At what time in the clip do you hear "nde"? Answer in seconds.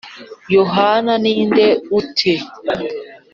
1.47-1.67